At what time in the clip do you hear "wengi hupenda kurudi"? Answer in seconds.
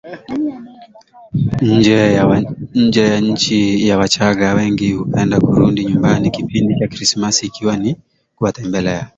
4.53-5.85